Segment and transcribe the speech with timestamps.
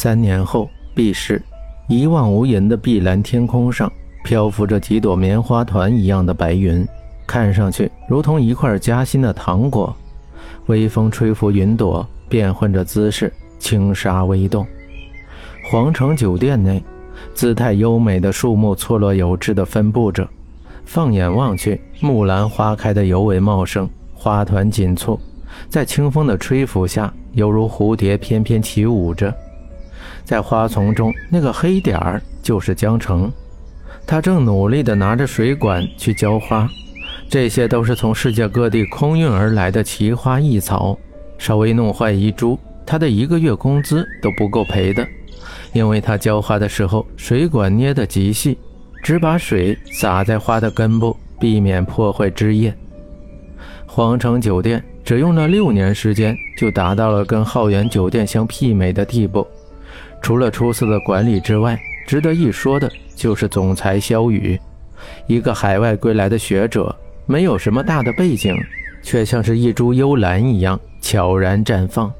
[0.00, 1.42] 三年后，毕氏
[1.88, 6.86] 一望无垠的碧蓝天空上漂浮着几朵棉花团一样的白云，
[7.26, 9.92] 看上去如同一块夹心的糖果。
[10.66, 14.64] 微风吹拂云朵，变换着姿势，轻纱微动。
[15.68, 16.80] 皇城酒店内，
[17.34, 20.28] 姿态优美的树木错落有致地分布着。
[20.84, 25.18] 放眼望去，木兰花开得尤为茂盛，花团锦簇，
[25.68, 29.34] 在清风的吹拂下，犹如蝴蝶翩翩起舞着。
[30.28, 33.32] 在花丛中，那个黑点儿就是江城，
[34.06, 36.68] 他正努力地拿着水管去浇花。
[37.30, 40.98] 这些都是从世界各地空运而来的奇花异草，
[41.38, 45.08] 稍微弄坏一株，他的一个月工资都不够赔的。
[45.72, 48.58] 因为他浇花的时候，水管捏得极细。
[49.02, 52.74] 只把水洒在花的根部，避免破坏枝叶。
[53.86, 59.46] 皇城酒店只用了六年时间，就达到了跟浩源酒店相媲美的地步。
[60.20, 64.58] 除了出色的管理之外，值得一说的就是总裁肖雨，
[65.26, 66.94] 一个海外归来的学者，
[67.26, 68.56] 没有什么大的背景，
[69.02, 72.12] 却像是一株幽兰一样悄然绽放。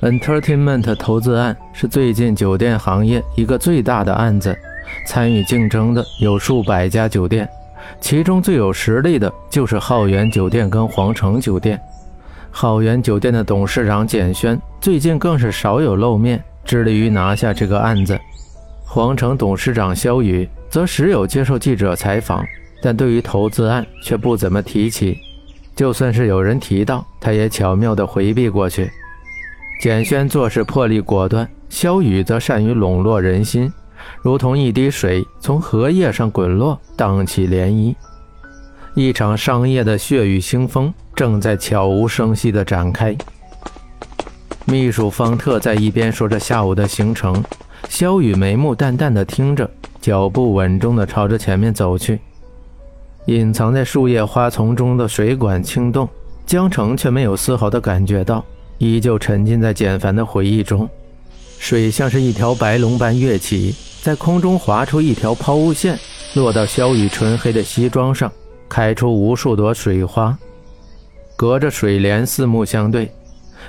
[0.00, 4.56] Entertainment 投资案是最近酒店行业一个最大的案子。
[5.06, 7.48] 参与竞争的有数百家酒店，
[8.00, 11.78] 其中最有实力的就是浩源酒店跟皇城酒店。
[12.50, 18.20] 浩源酒店的董事长简轩最近更是少有露面，致力于拿下这个案子。
[18.84, 22.44] 皇城董事长肖宇则时有接受记者采访，
[22.82, 25.16] 但对于投资案却不怎么提起。
[25.74, 28.90] 就算是有人提到，他也巧妙地回避过去。
[29.80, 33.72] 简轩做事魄力果断，肖宇则善于笼络人心。
[34.20, 37.94] 如同一滴水从荷叶上滚落，荡起涟漪。
[38.94, 43.16] 一场商业的血雨腥风正在悄无声息地展开。
[44.70, 47.42] 秘书方特在一边说着下午的行程，
[47.88, 52.20] 萧雨眉目淡淡的听着，脚步稳重的朝着前面走去。
[53.24, 56.06] 隐藏在树叶花丛中的水管轻动，
[56.44, 58.44] 江城却没有丝毫的感觉到，
[58.76, 60.86] 依旧沉浸在简凡的回忆中。
[61.58, 63.74] 水像是一条白龙般跃起。
[64.02, 65.98] 在空中划出一条抛物线，
[66.34, 68.30] 落到萧雨纯黑的西装上，
[68.68, 70.38] 开出无数朵水花。
[71.36, 73.10] 隔着水帘四目相对，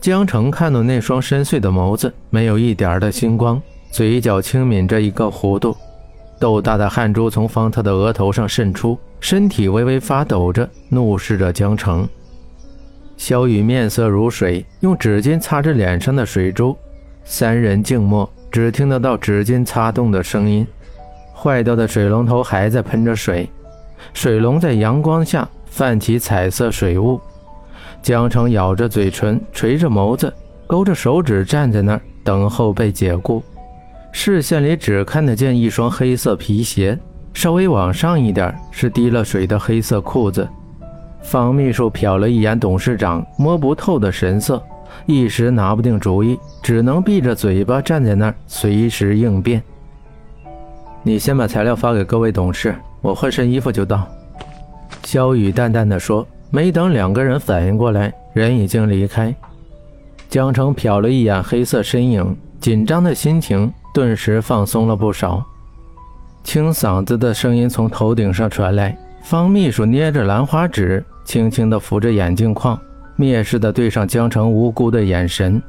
[0.00, 3.60] 江城看到那双深邃的眸子，没有一点的星光，
[3.90, 5.76] 嘴角轻抿着一个弧度，
[6.40, 12.08] 豆大的汗珠从方特的额头上渗出，身体微微发抖着，怒视着江城。
[13.16, 16.76] 萧雨面色如水，用纸巾擦着脸上的水珠，
[17.24, 18.28] 三人静默。
[18.50, 20.66] 只听得到纸巾擦动的声音，
[21.34, 23.48] 坏掉的水龙头还在喷着水，
[24.12, 27.18] 水龙在阳光下泛起彩色水雾。
[28.02, 30.32] 江城咬着嘴唇，垂着眸子，
[30.66, 33.40] 勾着手指站在那儿等候被解雇。
[34.10, 36.98] 视线里只看得见一双黑色皮鞋，
[37.32, 40.46] 稍微往上一点是滴了水的黑色裤子。
[41.22, 44.60] 方秘书瞟了一眼董事长摸不透的神色。
[45.06, 49.62] 一时拿不定主意，只能闭着嘴巴站在那儿，随时应变。
[51.02, 54.06] 你先把材料发给各位董事，我换身衣服就到。
[55.04, 56.26] 肖雨淡淡的说。
[56.52, 59.34] 没等两个人反应过来，人已经离开。
[60.28, 65.42] 江城瞟了一眼黑色身影，紧张的心情顿时放松了不少。
[66.44, 72.78] 清嗓子的声音从头顶上传来，方秘书捏着兰花指，轻轻地扶着眼镜框。
[73.16, 75.62] 蔑视的对上江城无辜的眼神。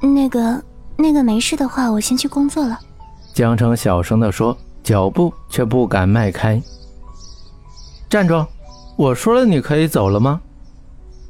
[0.00, 0.62] 那个，
[0.96, 2.78] 那个没事的话，我先去工作了。
[3.32, 6.62] 江城小声的说，脚步却不敢迈开。
[8.08, 8.44] 站住！
[8.96, 10.40] 我说了，你可以走了吗？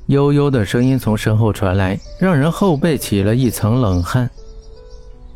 [0.06, 4.28] 悠悠的声音从身后传来，让人后背起了一层冷汗。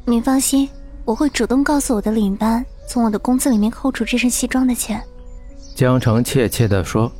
[0.04, 0.68] 你放心，
[1.04, 5.02] 我会主动告诉我的领班，从我的工资里面扣除这身西装的钱。
[5.74, 7.10] 江城怯怯地说。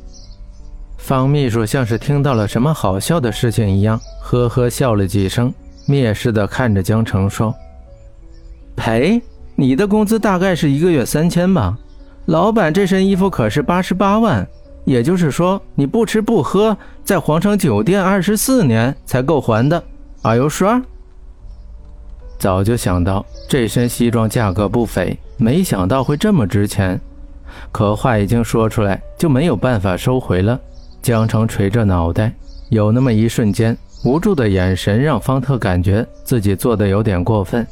[0.97, 5.51] 方秘书像是听到了什么好笑的事情一样，呵呵笑了几声，
[5.87, 7.55] 蔑视地看着江城说
[8.75, 9.19] ：“赔？
[9.55, 11.75] 你的工资大概是一个月三千吧？
[12.25, 14.47] 老板这身衣服可是八十八万，
[14.85, 19.83] 也就是说你不吃不喝，在皇城酒店二十四年才够还的。
[20.21, 20.83] Are you sure？”
[22.39, 26.99] 早就想到这身西装价格不菲，没想到会这么值钱，
[27.71, 30.59] 可话已经说出来，就没有办法收回了。
[31.01, 32.33] 江城垂着脑袋，
[32.69, 37.67] 有那么一瞬间，无助的眼神让方特感觉自己做的有点过分。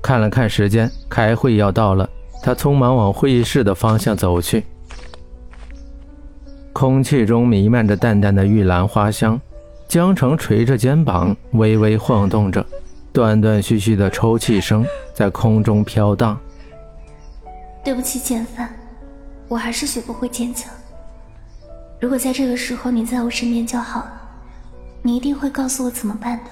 [0.00, 2.08] 看了看时间，开会要到了，
[2.42, 4.64] 他匆忙往会议室的方向走去。
[6.72, 9.40] 空气中弥漫着淡淡的玉兰花香，
[9.86, 12.64] 江澄垂着肩膀，微微晃动着，
[13.12, 14.84] 断断续续的抽泣声
[15.14, 16.38] 在空中飘荡。
[17.84, 18.74] 对不起，简凡，
[19.48, 20.72] 我还是学不会坚强。
[22.00, 24.20] 如果在这个时候你在我身边就好了，
[25.02, 26.44] 你一定会告诉我怎么办的。